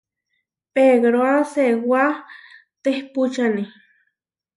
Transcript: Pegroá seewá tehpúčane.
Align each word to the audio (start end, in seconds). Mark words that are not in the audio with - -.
Pegroá 0.75 1.35
seewá 1.53 2.05
tehpúčane. 2.83 3.63